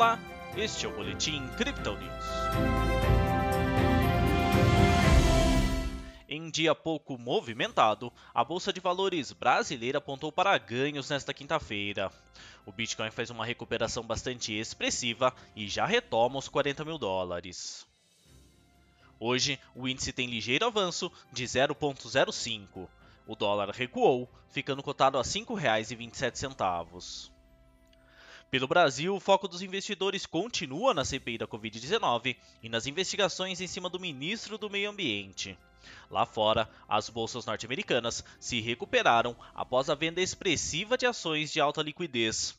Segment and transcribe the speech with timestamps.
[0.00, 0.18] Olá,
[0.56, 2.24] este é o Boletim Crypto News.
[6.26, 12.10] Em dia pouco movimentado, a Bolsa de Valores brasileira apontou para ganhos nesta quinta-feira.
[12.64, 17.86] O Bitcoin fez uma recuperação bastante expressiva e já retoma os 40 mil dólares.
[19.18, 22.88] Hoje, o índice tem ligeiro avanço de 0,05.
[23.26, 27.30] O dólar recuou, ficando cotado a R$ 5,27.
[28.50, 33.68] Pelo Brasil, o foco dos investidores continua na CPI da Covid-19 e nas investigações em
[33.68, 35.56] cima do ministro do Meio Ambiente.
[36.10, 41.80] Lá fora, as bolsas norte-americanas se recuperaram após a venda expressiva de ações de alta
[41.80, 42.58] liquidez.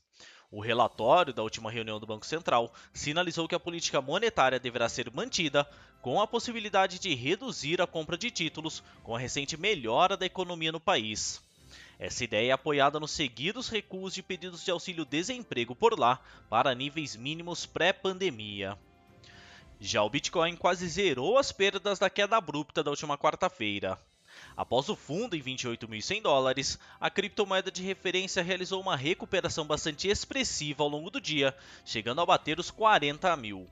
[0.49, 5.11] O relatório da última reunião do Banco Central sinalizou que a política monetária deverá ser
[5.11, 5.67] mantida,
[6.01, 10.71] com a possibilidade de reduzir a compra de títulos com a recente melhora da economia
[10.71, 11.41] no país.
[12.01, 16.19] Essa ideia é apoiada nos seguidos recuos de pedidos de auxílio-desemprego por lá
[16.49, 18.75] para níveis mínimos pré-pandemia.
[19.79, 23.99] Já o Bitcoin quase zerou as perdas da queda abrupta da última quarta-feira.
[24.57, 30.81] Após o fundo em 28.100 dólares, a criptomoeda de referência realizou uma recuperação bastante expressiva
[30.81, 33.69] ao longo do dia, chegando a bater os 40 mil.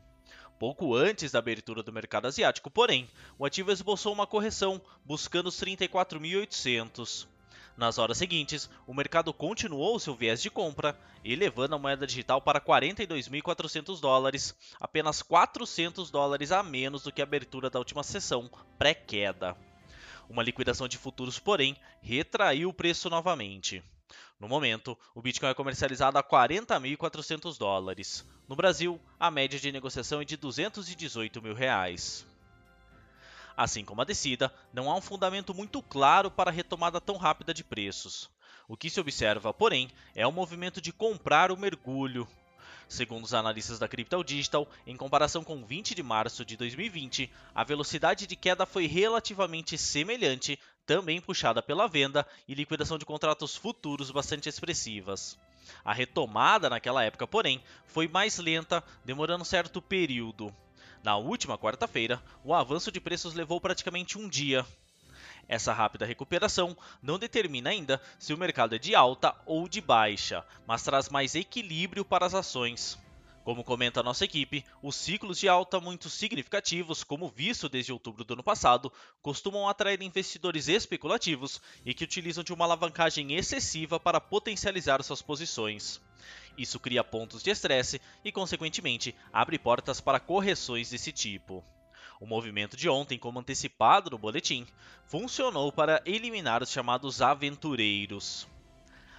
[0.60, 3.10] Pouco antes da abertura do mercado asiático, porém,
[3.40, 7.39] o ativo esboçou uma correção, buscando os 34.800.
[7.80, 12.60] Nas horas seguintes, o mercado continuou seu viés de compra, elevando a moeda digital para
[12.60, 19.56] 42.400 dólares, apenas 400 dólares a menos do que a abertura da última sessão, pré-queda.
[20.30, 23.82] Uma liquidação de futuros, porém, retraiu o preço novamente.
[24.38, 28.28] No momento, o Bitcoin é comercializado a 40.400 dólares.
[28.46, 32.28] No Brasil, a média de negociação é de 218 mil reais.
[33.60, 37.54] Assim como a descida, não há um fundamento muito claro para a retomada tão rápida
[37.54, 38.30] de preços.
[38.70, 42.26] O que se observa, porém, é o movimento de comprar o mergulho.
[42.88, 47.66] Segundo os analistas da Crypto Digital, em comparação com 20 de março de 2020, a
[47.66, 54.10] velocidade de queda foi relativamente semelhante, também puxada pela venda e liquidação de contratos futuros
[54.10, 55.38] bastante expressivas.
[55.84, 60.56] A retomada naquela época, porém, foi mais lenta, demorando certo período.
[61.04, 64.66] Na última quarta-feira, o avanço de preços levou praticamente um dia.
[65.48, 70.46] Essa rápida recuperação não determina ainda se o mercado é de alta ou de baixa,
[70.68, 73.00] mas traz mais equilíbrio para as ações.
[73.44, 78.24] Como comenta a nossa equipe, os ciclos de alta muito significativos, como visto desde outubro
[78.24, 78.92] do ano passado,
[79.24, 86.00] costumam atrair investidores especulativos e que utilizam de uma alavancagem excessiva para potencializar suas posições.
[86.60, 91.64] Isso cria pontos de estresse e, consequentemente, abre portas para correções desse tipo.
[92.20, 94.68] O movimento de ontem, como antecipado no boletim,
[95.06, 98.46] funcionou para eliminar os chamados aventureiros.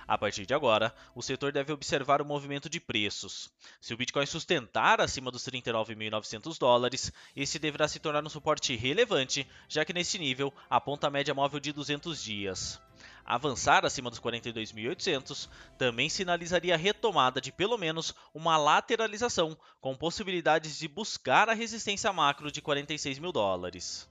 [0.06, 3.50] A partir de agora, o setor deve observar o movimento de preços.
[3.80, 9.48] Se o Bitcoin sustentar acima dos 39.900 dólares, esse deverá se tornar um suporte relevante,
[9.66, 12.78] já que neste nível aponta a média móvel de 200 dias.
[13.24, 15.48] Avançar acima dos 42.800
[15.78, 22.12] também sinalizaria a retomada de pelo menos uma lateralização, com possibilidades de buscar a resistência
[22.12, 24.08] macro de 46 mil dólares.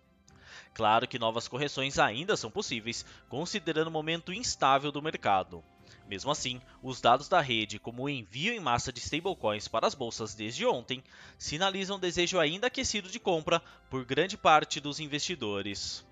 [0.73, 5.63] Claro que novas correções ainda são possíveis, considerando o momento instável do mercado.
[6.07, 9.93] Mesmo assim, os dados da rede, como o envio em massa de stablecoins para as
[9.93, 11.03] bolsas desde ontem,
[11.37, 16.03] sinalizam um desejo ainda aquecido de compra por grande parte dos investidores.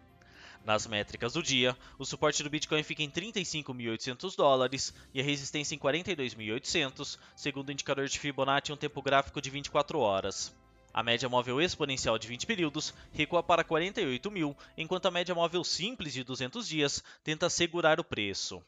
[0.67, 5.73] Nas métricas do dia, o suporte do Bitcoin fica em 35.800 dólares e a resistência
[5.73, 10.53] em 42.800, segundo o indicador de Fibonacci em um tempo gráfico de 24 horas.
[10.93, 15.63] A média móvel exponencial de 20 períodos recua para 48 mil, enquanto a média móvel
[15.63, 18.61] simples de 200 dias tenta segurar o preço.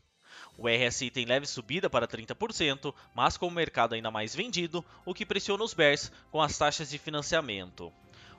[0.58, 5.14] O RSI tem leve subida para 30%, mas com o mercado ainda mais vendido, o
[5.14, 7.92] que pressiona os bears com as taxas de financiamento.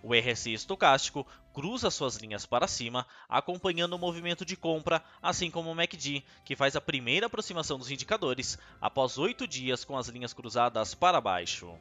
[0.03, 5.71] O RSI estocástico cruza suas linhas para cima, acompanhando o movimento de compra, assim como
[5.71, 10.32] o MACD, que faz a primeira aproximação dos indicadores após oito dias com as linhas
[10.32, 11.75] cruzadas para baixo.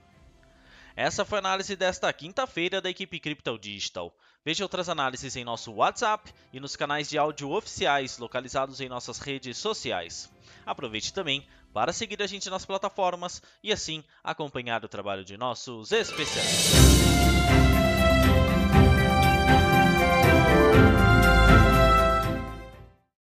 [0.96, 4.14] Essa foi a análise desta quinta-feira da equipe Crypto Digital.
[4.44, 9.20] Veja outras análises em nosso WhatsApp e nos canais de áudio oficiais localizados em nossas
[9.20, 10.30] redes sociais.
[10.66, 15.92] Aproveite também para seguir a gente nas plataformas e assim acompanhar o trabalho de nossos
[15.92, 17.69] especialistas.
[20.80, 21.09] Thank you.